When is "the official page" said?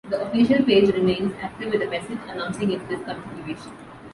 0.09-0.89